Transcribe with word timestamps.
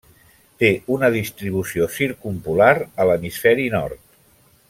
Té 0.61 0.69
una 0.95 1.09
distribució 1.15 1.89
circumpolar 1.97 2.73
a 3.05 3.09
l'hemisferi 3.11 3.69
nord. 3.79 4.03